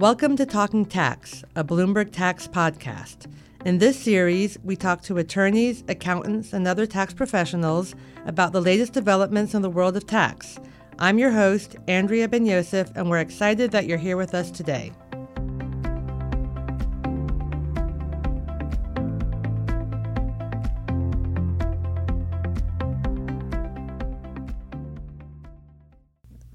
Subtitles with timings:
[0.00, 3.32] Welcome to Talking Tax, a Bloomberg Tax podcast.
[3.64, 7.94] In this series, we talk to attorneys, accountants, and other tax professionals
[8.26, 10.58] about the latest developments in the world of tax.
[10.98, 14.90] I'm your host, Andrea Ben Yosef, and we're excited that you're here with us today.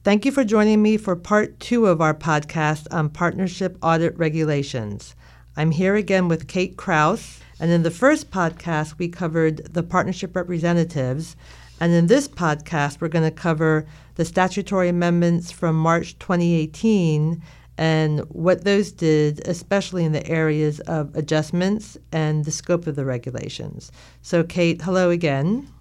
[0.09, 5.15] Thank you for joining me for part two of our podcast on partnership audit regulations.
[5.55, 10.35] I'm here again with Kate Kraus, and in the first podcast, we covered the partnership
[10.35, 11.35] representatives.
[11.79, 17.43] And in this podcast, we're going to cover the statutory amendments from March 2018
[17.77, 23.05] and what those did, especially in the areas of adjustments and the scope of the
[23.05, 23.91] regulations.
[24.23, 25.71] So, Kate, hello again.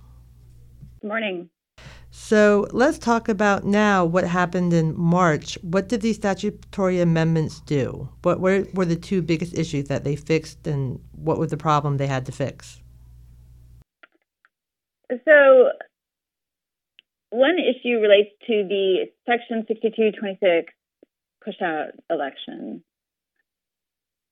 [1.00, 1.48] Good morning.
[2.10, 5.58] So let's talk about now what happened in March.
[5.62, 8.08] What did these statutory amendments do?
[8.22, 11.96] What were, were the two biggest issues that they fixed, and what was the problem
[11.96, 12.80] they had to fix?
[15.10, 15.70] So,
[17.30, 20.72] one issue relates to the Section 6226
[21.44, 22.82] push out election.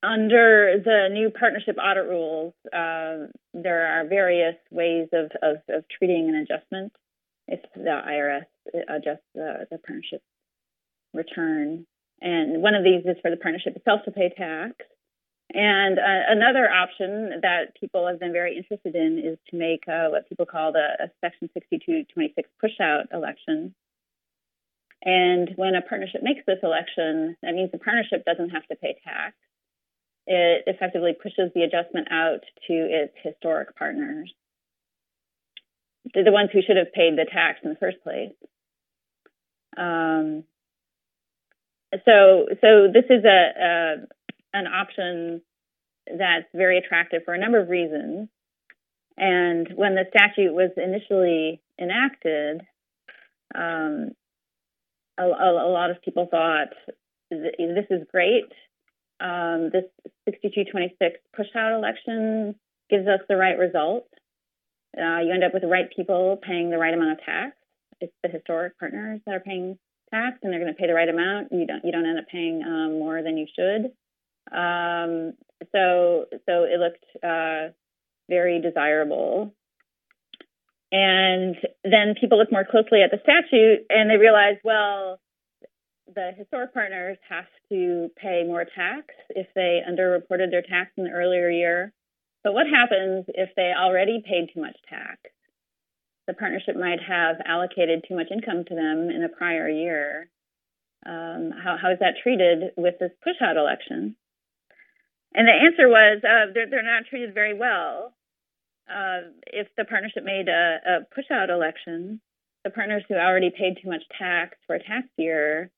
[0.03, 6.29] Under the new partnership audit rules, uh, there are various ways of, of, of treating
[6.29, 6.93] an adjustment
[7.47, 8.45] if the IRS
[8.89, 10.21] adjusts the, the partnership
[11.13, 11.85] return.
[12.21, 14.75] And one of these is for the partnership itself to pay tax.
[15.53, 20.09] And uh, another option that people have been very interested in is to make uh,
[20.09, 23.73] what people call the a Section 6226 push-out election.
[25.03, 28.97] And when a partnership makes this election, that means the partnership doesn't have to pay
[29.05, 29.35] tax.
[30.25, 34.33] It effectively pushes the adjustment out to its historic partners
[36.13, 38.33] the ones who should have paid the tax in the first place.
[39.77, 40.43] Um,
[42.05, 43.95] so, so this is a, a
[44.53, 45.41] an option
[46.07, 48.29] that's very attractive for a number of reasons.
[49.17, 52.61] And when the statute was initially enacted,
[53.55, 54.11] um,
[55.17, 56.73] a, a, lot of people thought
[57.31, 58.51] this is great.
[59.19, 59.85] Um, this
[60.25, 62.55] 6226 push out election
[62.89, 64.07] gives us the right result.
[64.97, 67.55] Uh, you end up with the right people paying the right amount of tax.
[68.01, 69.77] It's the historic partners that are paying
[70.11, 71.51] tax, and they're going to pay the right amount.
[71.51, 73.91] You don't you don't end up paying um, more than you should.
[74.51, 75.33] Um,
[75.71, 77.73] so so it looked uh,
[78.29, 79.53] very desirable.
[80.89, 85.19] And then people look more closely at the statute, and they realize, well,
[86.15, 91.09] the historic partners have to pay more tax if they underreported their tax in the
[91.09, 91.93] earlier year.
[92.43, 95.19] But what happens if they already paid too much tax?
[96.27, 100.29] The partnership might have allocated too much income to them in a prior year.
[101.05, 104.15] Um, how, how is that treated with this push out election?
[105.33, 108.13] And the answer was uh, they're, they're not treated very well.
[108.89, 112.21] Uh, if the partnership made a, a push out election,
[112.63, 115.71] the partners who already paid too much tax for a tax year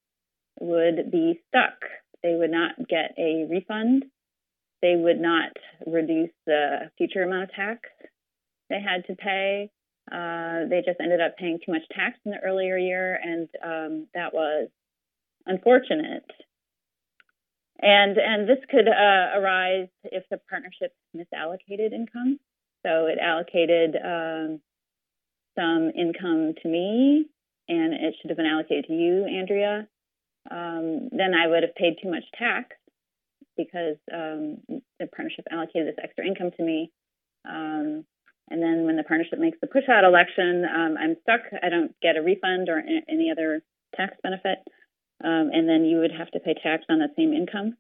[0.60, 1.78] would be stuck.
[2.24, 4.06] They would not get a refund
[4.82, 5.52] they would not
[5.86, 7.90] reduce the future amount of tax
[8.70, 9.70] they had to pay.
[10.12, 14.08] Uh, they just ended up paying too much tax in the earlier year, and um,
[14.14, 14.70] that was
[15.46, 16.26] unfortunate.
[17.82, 22.40] And and this could uh, arise if the partnership misallocated income.
[22.86, 24.62] So it allocated um,
[25.56, 27.26] some income to me,
[27.68, 29.88] and it should have been allocated to you, Andrea.
[30.50, 32.76] Um, then I would have paid too much tax,
[33.60, 34.64] because um,
[35.00, 36.92] the partnership allocated this extra income to me.
[37.44, 38.06] Um,
[38.50, 41.42] and then when the partnership makes the push out election, um, I'm stuck.
[41.62, 43.62] I don't get a refund or any other
[43.96, 44.60] tax benefit.
[45.22, 47.76] Um, and then you would have to pay tax on that same income.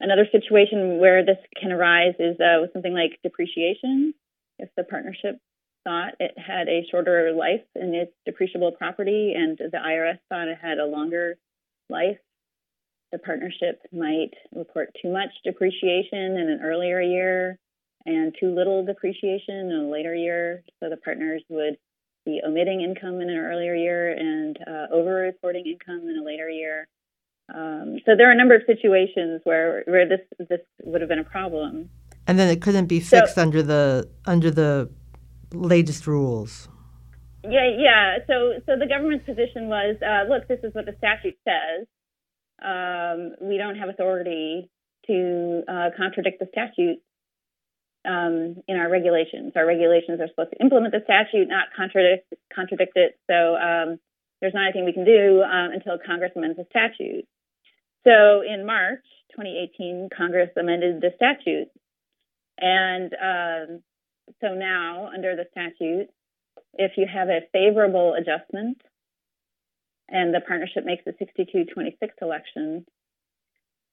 [0.00, 4.14] Another situation where this can arise is uh, with something like depreciation.
[4.58, 5.38] If the partnership
[5.84, 10.58] thought it had a shorter life in its depreciable property and the IRS thought it
[10.60, 11.36] had a longer
[11.88, 12.18] life,
[13.12, 17.58] the partnership might report too much depreciation in an earlier year
[18.04, 20.64] and too little depreciation in a later year.
[20.80, 21.76] So the partners would
[22.24, 26.88] be omitting income in an earlier year and uh, over-reporting income in a later year.
[27.54, 31.18] Um, so there are a number of situations where where this this would have been
[31.18, 31.90] a problem.
[32.26, 34.90] And then it couldn't be fixed so, under the under the
[35.52, 36.68] latest rules.
[37.44, 38.18] Yeah, yeah.
[38.26, 41.86] So so the government's position was, uh, look, this is what the statute says
[42.62, 44.70] um, we don't have authority
[45.06, 46.98] to uh, contradict the statute
[48.04, 49.52] um, in our regulations.
[49.56, 53.18] Our regulations are supposed to implement the statute, not contradict contradict it.
[53.30, 53.98] So um,
[54.40, 57.26] there's not anything we can do um, until Congress amends the statute.
[58.04, 61.68] So in March 2018, Congress amended the statute.
[62.58, 63.82] And um,
[64.40, 66.08] so now, under the statute,
[66.74, 68.80] if you have a favorable adjustment
[70.12, 72.84] and the partnership makes a 6226 election,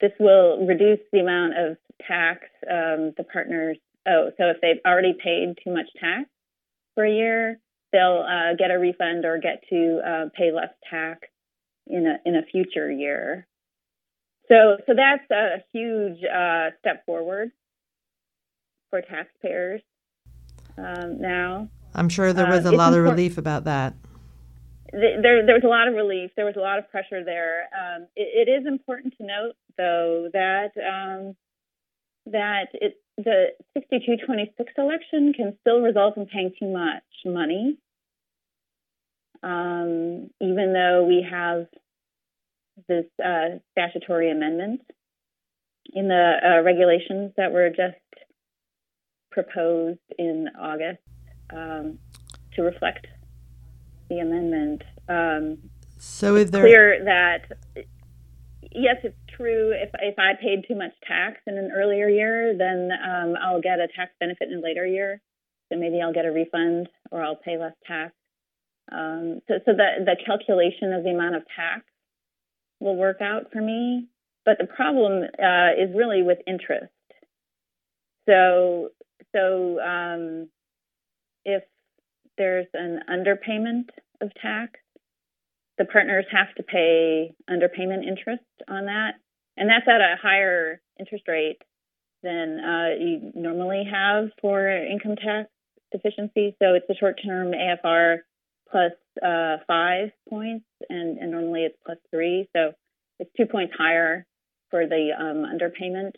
[0.02, 3.78] this will reduce the amount of tax um, the partners
[4.08, 4.30] owe.
[4.38, 6.30] So if they've already paid too much tax
[6.96, 7.60] for a year,
[7.92, 11.28] they'll uh, get a refund or get to uh, pay less tax
[11.88, 13.48] in a in a future year.
[14.48, 17.52] So so that's a huge uh, step forward
[18.90, 19.82] for taxpayers
[20.78, 21.70] um, now.
[21.94, 23.94] I'm sure there was uh, a lot of relief about that.
[24.92, 26.32] There, there was a lot of relief.
[26.36, 27.70] There was a lot of pressure there.
[27.74, 31.36] Um, it, it is important to note, though, that um,
[32.26, 37.78] that it, the 6226 election can still result in paying too much money,
[39.44, 41.68] um, even though we have
[42.88, 44.82] this uh, statutory amendment
[45.94, 47.98] in the uh, regulations that were just
[49.32, 51.02] proposed in August
[51.52, 52.00] um,
[52.56, 53.08] to reflect
[54.10, 54.84] the amendment.
[55.08, 57.86] Um, so is there clear that
[58.72, 59.72] yes, it's true.
[59.72, 63.80] If if I paid too much tax in an earlier year, then um, I'll get
[63.80, 65.22] a tax benefit in a later year.
[65.72, 68.14] So maybe I'll get a refund or I'll pay less tax.
[68.92, 71.86] Um, so so the the calculation of the amount of tax
[72.80, 74.08] will work out for me.
[74.46, 76.92] But the problem uh, is really with interest.
[78.28, 78.90] So
[79.36, 80.50] so um,
[81.46, 81.64] if
[82.40, 83.90] there's an underpayment
[84.22, 84.80] of tax,
[85.78, 89.12] the partners have to pay underpayment interest on that,
[89.56, 91.62] and that's at a higher interest rate
[92.24, 95.50] than uh, you normally have for income tax
[95.92, 96.56] deficiency.
[96.60, 98.18] So it's a short-term AFR
[98.72, 98.92] plus,
[99.24, 102.48] uh, five points, and, and, normally it's plus three.
[102.56, 102.74] So
[103.20, 104.26] it's two points higher
[104.70, 106.14] for the um, underpayment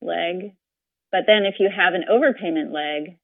[0.00, 0.54] leg.
[1.10, 3.18] But then if you have an overpayment leg,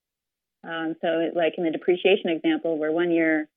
[0.68, 3.48] um, so like in the depreciation example, where one year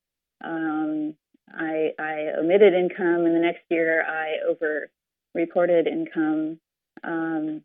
[0.43, 1.13] um,
[1.53, 4.89] I, I, omitted income, and the next year I over
[5.35, 6.59] reported income.
[7.03, 7.61] Um,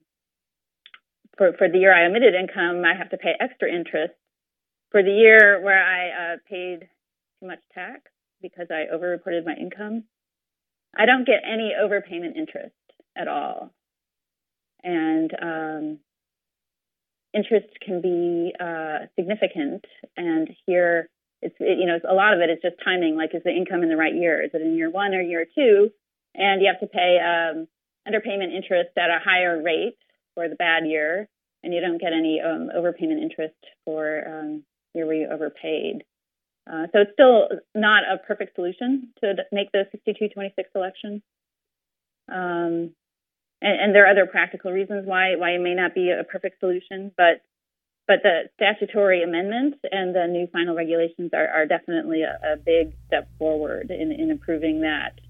[1.39, 4.15] for, for the year I omitted income, I have to pay extra interest.
[4.91, 6.89] For the year where I uh, paid
[7.41, 8.03] too much tax
[8.43, 10.05] because I overreported my income,
[10.97, 12.75] I don't get any overpayment interest
[13.17, 13.71] at all.
[14.83, 15.99] And um,
[17.37, 19.85] interest can be uh, significant.
[20.17, 21.09] And here,
[21.43, 23.17] it's it, you know a lot of it is just timing.
[23.17, 24.43] Like, is the income in the right year?
[24.43, 25.91] Is it in year one or year two?
[26.35, 27.69] And you have to pay um,
[28.07, 29.99] underpayment interest at a higher rate
[30.35, 31.29] for the bad year,
[31.63, 36.05] and you don't get any um, overpayment interest for um, year where you overpaid.
[36.71, 41.23] Uh, so it's still not a perfect solution to make the 6226 election.
[42.29, 42.91] Um,
[43.63, 46.61] and, and, there are other practical reasons why why it may not be a perfect
[46.61, 47.43] solution, but
[48.07, 52.95] but the statutory amendment and the new final regulations are, are definitely a, a, big
[53.09, 55.21] step forward in, in improving that.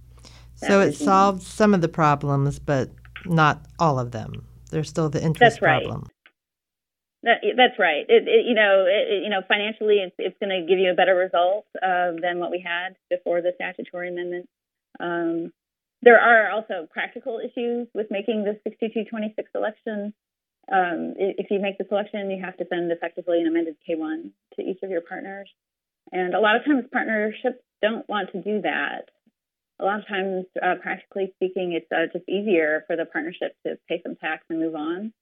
[0.61, 1.07] that so it regime.
[1.07, 2.91] solves some of the problems, but
[3.25, 4.47] not all of them.
[4.71, 5.83] There's still the interest That's right.
[5.85, 6.11] problem.
[7.23, 8.05] That, that's right.
[8.09, 10.95] It, it, you know, it, you know, financially, it's, it's going to give you a
[10.95, 14.49] better result uh, than what we had before the statutory amendment.
[15.01, 15.53] Um,
[16.03, 20.13] there are also practical issues with making the 6226 election.
[20.71, 24.63] Um, if you make the selection, you have to send effectively an amended K1 to
[24.63, 25.49] each of your partners.
[26.13, 29.11] And a lot of times, partnerships don't want to do that.
[29.79, 33.79] A lot of times, uh, practically speaking, it's uh, just easier for the partnership to
[33.89, 35.13] pay some tax and move on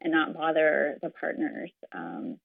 [0.00, 1.70] and not bother the partners.
[1.92, 2.38] Um,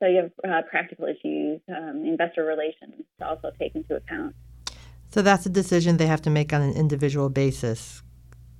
[0.00, 4.34] so you have uh, practical issues, um, investor relations to also take into account.
[5.16, 8.02] So that's a decision they have to make on an individual basis,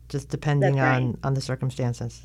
[0.09, 0.97] just depending right.
[0.97, 2.23] on, on the circumstances.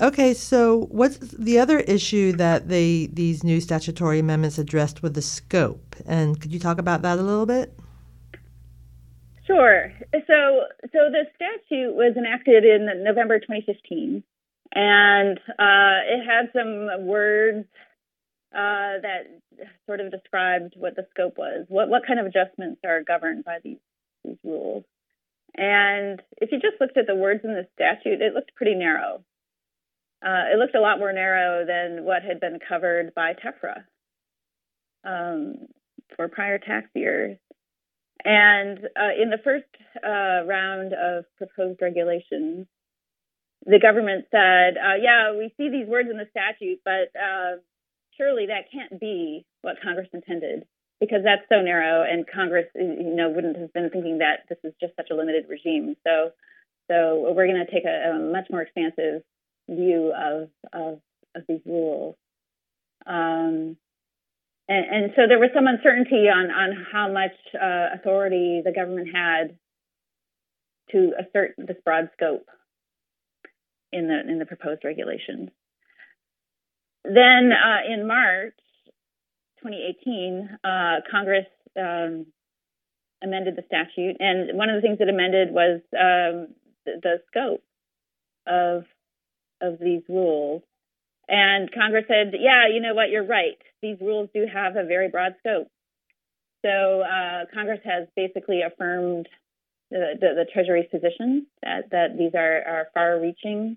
[0.00, 5.20] Okay, so what's the other issue that they these new statutory amendments addressed with the
[5.20, 5.96] scope?
[6.06, 7.76] And could you talk about that a little bit?
[9.48, 9.92] Sure.
[10.12, 14.22] So, so the statute was enacted in November 2015,
[14.76, 17.66] and uh, it had some words
[18.54, 19.40] uh, that
[19.86, 21.66] sort of described what the scope was.
[21.68, 23.78] What what kind of adjustments are governed by these
[24.24, 24.84] these rules?
[25.54, 29.22] And if you just looked at the words in the statute, it looked pretty narrow.
[30.24, 33.84] Uh, it looked a lot more narrow than what had been covered by TEFRA
[35.04, 35.66] um,
[36.16, 37.36] for prior tax years.
[38.24, 39.66] And uh, in the first
[39.96, 42.66] uh, round of proposed regulations,
[43.66, 47.56] the government said, uh, yeah, we see these words in the statute, but uh,
[48.16, 50.64] surely that can't be what Congress intended.
[51.02, 54.72] because that's so narrow, and Congress, you know, wouldn't have been thinking that this is
[54.80, 55.96] just such a limited regime.
[56.06, 56.30] So,
[56.88, 59.22] so we're going to take a, a, much more expansive
[59.68, 61.00] view of of,
[61.34, 62.14] of these rules.
[63.04, 63.76] Um,
[64.68, 69.08] and, and, so there was some uncertainty on on how much uh, authority the government
[69.12, 69.58] had
[70.92, 72.46] to assert this broad scope
[73.92, 75.50] in the in the proposed regulations.
[77.04, 78.54] Then uh, in March
[79.62, 80.68] 2018, uh,
[81.10, 82.26] Congress um,
[83.22, 86.54] amended the statute, and one of the things it amended was um,
[86.86, 87.62] the, the, scope
[88.46, 88.84] of
[89.60, 90.62] of these rules.
[91.28, 93.10] And Congress said, "Yeah, you know what?
[93.10, 93.58] You're right.
[93.80, 95.68] These rules do have a very broad scope."
[96.64, 99.28] So uh, Congress has basically affirmed
[99.90, 103.76] the, the, the Treasury's position that, that these are, are far-reaching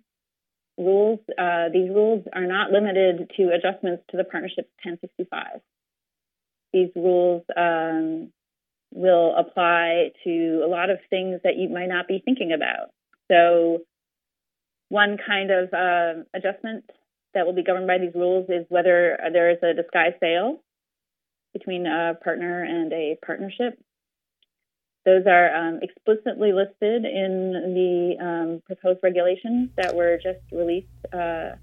[0.78, 1.20] rules.
[1.38, 5.62] Uh, these rules are not limited to adjustments to the partnership 1065
[6.76, 8.32] these rules um,
[8.94, 12.90] will apply to a lot of things that you might not be thinking about.
[13.32, 13.80] So,
[14.90, 16.84] one kind of uh, adjustment
[17.34, 20.62] that will be governed by these rules is whether there is a disguised sale
[21.54, 23.80] between a partner and a partnership.
[25.06, 31.56] Those are um, explicitly listed in the um, proposed regulations that were just released uh,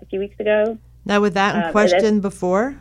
[0.00, 0.76] a few weeks ago.
[1.04, 2.80] Now, with that in uh, question before?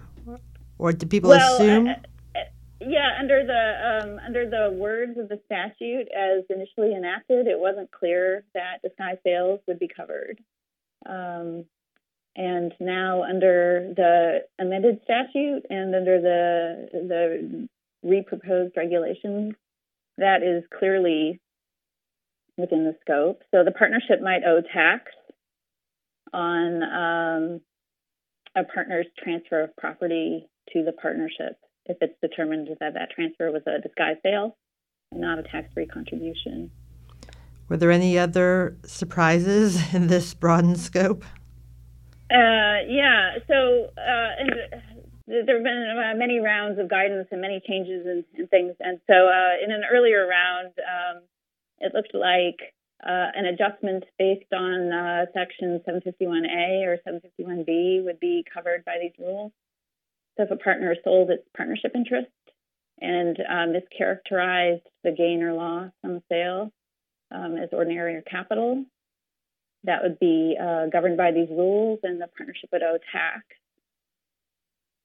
[0.80, 1.88] or do people well, assume?
[1.88, 1.92] Uh,
[2.36, 2.40] uh,
[2.82, 7.92] yeah, under the um, under the words of the statute as initially enacted, it wasn't
[7.92, 10.40] clear that disguised sales would be covered.
[11.06, 11.66] Um,
[12.36, 17.68] and now, under the amended statute and under the the
[18.06, 19.56] reproposed regulations,
[20.18, 21.40] that is clearly
[22.58, 23.42] within the scope.
[23.52, 25.12] So the partnership might owe tax
[26.34, 27.62] on um,
[28.56, 33.62] a partner's transfer of property to the partnership if it's determined that that transfer was
[33.66, 34.58] a disguised sale
[35.12, 36.70] and not a tax-free contribution.
[37.70, 41.24] Were there any other surprises in this broadened scope?
[42.30, 44.52] Uh, yeah, so uh, and
[45.28, 48.76] there have been uh, many rounds of guidance and many changes and, and things.
[48.80, 51.24] And so uh, in an earlier round, um,
[51.80, 58.44] it looked like uh, an adjustment based on uh, Section 751A or 751B would be
[58.52, 59.52] covered by these rules.
[60.38, 62.32] So if a partner sold its partnership interest
[63.00, 66.72] and um, mischaracterized the gain or loss on the sale
[67.32, 68.86] um, as ordinary or capital,
[69.84, 73.46] that would be uh, governed by these rules, and the partnership would owe tax.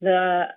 [0.02, 0.48] The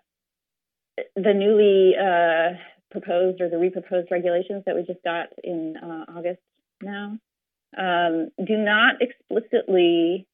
[1.16, 2.58] the newly uh,
[2.92, 6.42] proposed or the reproposed regulations that we just got in uh, August
[6.82, 7.18] now
[7.78, 10.28] um, do not explicitly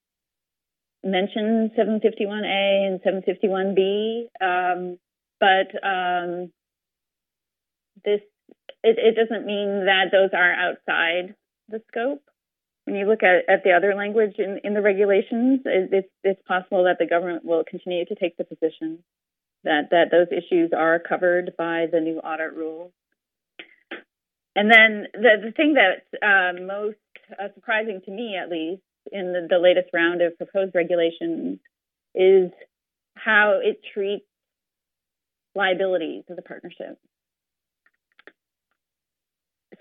[1.03, 4.98] mention 751A and 751B, um,
[5.39, 6.51] but um,
[8.06, 8.22] this
[8.84, 11.36] it, it, doesn't mean that those are outside
[11.70, 12.24] the scope.
[12.91, 16.83] When you look at, at the other language in, in the regulations, it's, it's possible
[16.83, 19.00] that the government will continue to take the position
[19.63, 22.91] that, that those issues are covered by the new audit rules.
[24.57, 26.98] And then the, the thing that's uh, most
[27.31, 31.60] uh, surprising to me, at least, in the, the latest round of proposed regulations
[32.13, 32.51] is
[33.15, 34.25] how it treats
[35.55, 37.00] liabilities of the partnership.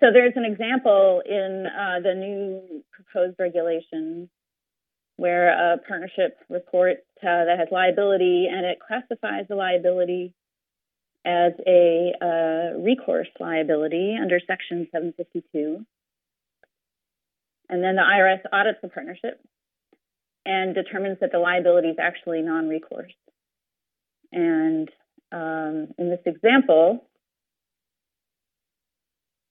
[0.01, 4.31] So there's an example in uh, the new proposed regulation
[5.17, 10.33] where a partnership reports uh, that has liability and it classifies the liability
[11.27, 15.85] as a uh, recourse liability under Section 752.
[17.69, 19.39] And then the IRS audits the partnership
[20.47, 23.13] and determines that the liability is actually non recourse.
[24.33, 24.89] And
[25.31, 27.05] um, in this example,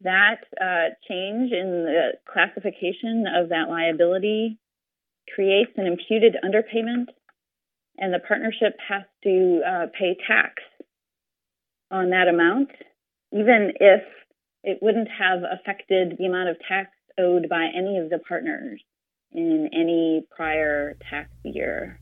[0.02, 4.58] that uh, change in the classification of that liability
[5.34, 7.08] creates an imputed underpayment,
[7.98, 10.64] and the partnership has to uh, pay tax
[11.92, 12.70] on that amount,
[13.32, 14.02] even if
[14.64, 18.82] it wouldn't have affected the amount of tax owed by any of the partners
[19.32, 22.00] in any prior tax year.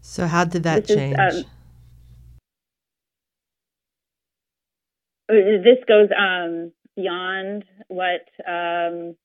[0.00, 1.16] So, how did that this change?
[1.18, 1.50] Is, um,
[5.28, 9.16] this goes um, beyond what um,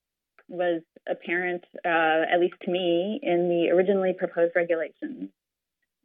[0.48, 5.30] was apparent, uh, at least to me, in the originally proposed regulations.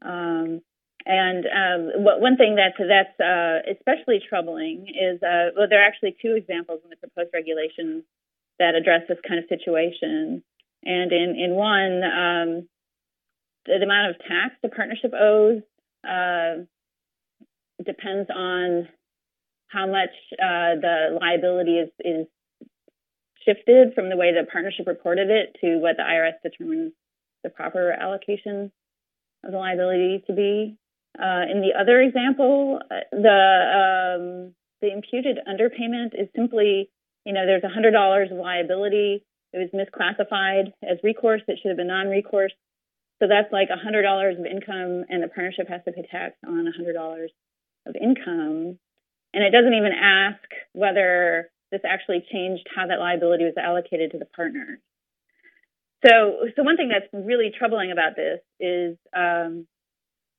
[0.02, 0.60] Um,
[1.04, 5.86] and um, what, one thing that's that's uh, especially troubling is uh, well, there are
[5.86, 8.04] actually two examples in the proposed regulations
[8.58, 10.42] that address this kind of situation.
[10.84, 12.68] And in, in one, um,
[13.66, 15.62] the, the, amount of tax the partnership owes
[16.06, 16.64] uh,
[17.84, 18.88] depends on
[19.68, 22.26] how much uh, the liability is, is
[23.46, 26.92] shifted from the way the partnership reported it to what the IRS determines
[27.44, 28.72] the proper allocation
[29.44, 30.76] of the liability to be.
[31.18, 36.90] Uh, in the other example, uh, the um, the imputed underpayment is simply,
[37.24, 39.24] you know, there's $100 of liability.
[39.52, 41.40] It was misclassified as recourse.
[41.48, 42.52] It should have been non-recourse.
[43.22, 47.26] So that's like $100 of income, and the partnership has to pay tax on $100
[47.86, 48.78] of income.
[49.32, 50.42] And it doesn't even ask
[50.72, 54.78] whether this actually changed how that liability was allocated to the partners.
[56.06, 59.66] So, so one thing that's really troubling about this is um,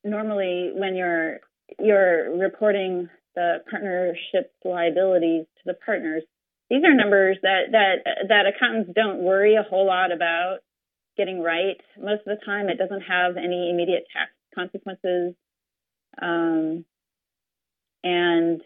[0.04, 1.40] normally when you're
[1.80, 6.24] you're reporting the partnership's liabilities to the partners,
[6.70, 10.60] these are numbers that that that accountants don't worry a whole lot about
[11.18, 11.82] getting right.
[11.98, 15.34] Most of the time, it doesn't have any immediate tax consequences,
[16.22, 16.86] um,
[18.04, 18.62] and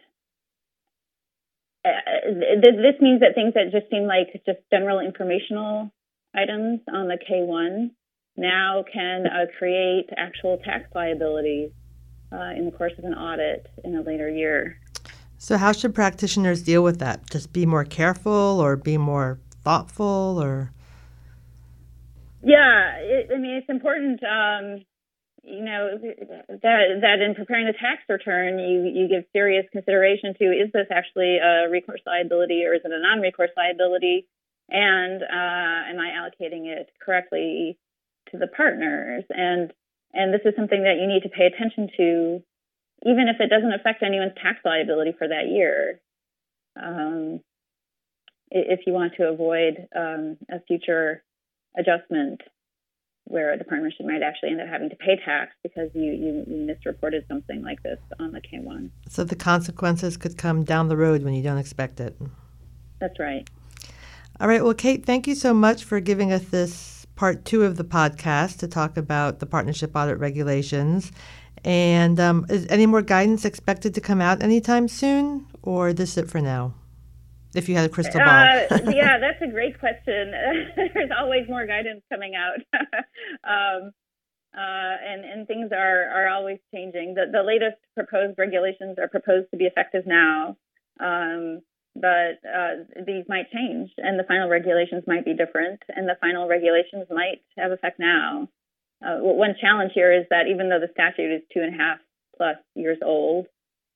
[1.83, 5.91] this means that things that just seem like just general informational
[6.35, 7.91] items on the K1
[8.37, 11.71] now can uh, create actual tax liabilities
[12.31, 14.77] uh, in the course of an audit in a later year.
[15.37, 17.29] So, how should practitioners deal with that?
[17.29, 20.71] Just be more careful or be more thoughtful or?
[22.43, 24.85] Yeah, it, I mean, it's important, um,
[25.43, 30.45] you know, that, that in preparing the tax return, you, you give serious consideration to
[30.45, 34.27] is this actually a recourse liability or is it a non recourse liability?
[34.69, 37.77] And uh, am I allocating it correctly
[38.31, 39.23] to the partners?
[39.29, 39.73] And
[40.13, 42.43] and this is something that you need to pay attention to,
[43.05, 46.01] even if it doesn't affect anyone's tax liability for that year.
[46.81, 47.39] Um,
[48.51, 51.23] if you want to avoid um, a future
[51.77, 52.41] adjustment
[53.31, 56.57] where the partnership might actually end up having to pay tax because you, you, you
[56.65, 58.89] misreported something like this on the K1.
[59.07, 62.15] So the consequences could come down the road when you don't expect it.
[62.99, 63.49] That's right.
[64.39, 64.63] All right.
[64.63, 68.57] Well, Kate, thank you so much for giving us this part two of the podcast
[68.57, 71.11] to talk about the partnership audit regulations.
[71.63, 76.29] And um, is any more guidance expected to come out anytime soon, or this it
[76.29, 76.73] for now?
[77.53, 78.27] If you had a crystal ball.
[78.29, 80.31] Uh, yeah, that's a great question.
[80.75, 82.59] There's always more guidance coming out.
[83.43, 83.91] um,
[84.53, 87.13] uh, and, and things are, are always changing.
[87.15, 90.57] The, the latest proposed regulations are proposed to be effective now.
[90.99, 91.61] Um,
[91.95, 96.47] but uh, these might change and the final regulations might be different and the final
[96.47, 98.47] regulations might have effect now.
[99.03, 101.97] Uh, one challenge here is that even though the statute is two and a half
[102.37, 103.47] plus years old,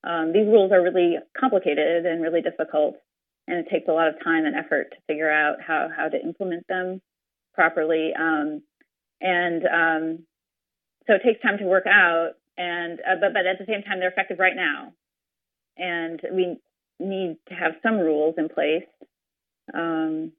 [0.04, 2.98] um, these rules are really complicated and really difficult,
[3.48, 6.22] and it takes a lot of time and effort to figure out how, how to
[6.22, 7.02] implement them
[7.54, 8.12] properly.
[8.18, 8.62] Um,
[9.22, 10.20] and um,
[11.08, 14.00] so it takes time to work out, and uh, but but at the same time
[14.00, 14.94] they're effective right now,
[15.78, 16.58] and we
[17.00, 18.86] need to have some rules in place.
[19.74, 20.32] Um,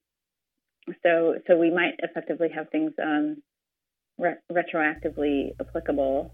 [1.03, 3.43] so, so we might effectively have things um,
[4.19, 6.33] re- retroactively applicable.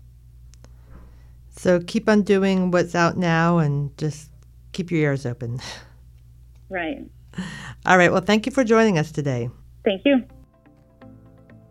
[1.50, 4.30] So keep on doing what's out now and just
[4.72, 5.60] keep your ears open.
[6.72, 7.04] Right.
[7.84, 8.10] All right.
[8.10, 9.50] Well, thank you for joining us today.
[9.84, 10.24] Thank you.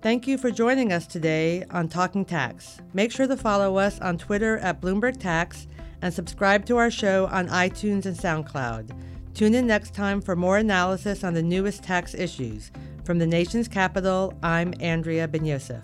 [0.03, 2.79] Thank you for joining us today on Talking Tax.
[2.93, 5.67] Make sure to follow us on Twitter at Bloomberg Tax
[6.03, 8.91] and subscribe to our show on iTunes and SoundCloud.
[9.33, 12.71] Tune in next time for more analysis on the newest tax issues.
[13.03, 15.83] From the nation's capital, I'm Andrea Ben Yosef.